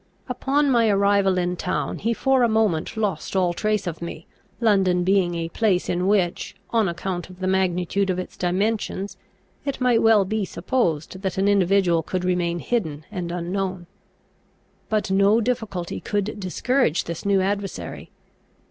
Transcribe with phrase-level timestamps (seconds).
[0.27, 4.25] Upon my arrival in town he for a moment lost all trace of me,
[4.59, 9.15] London being a place in which, on account of the magnitude of its dimensions,
[9.63, 13.85] it might well be supposed that an individual could remain hidden and unknown.
[14.89, 18.09] But no difficulty could discourage this new adversary.